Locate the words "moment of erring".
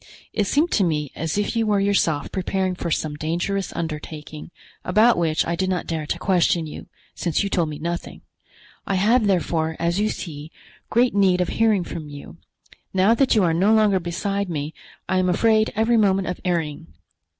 15.97-16.87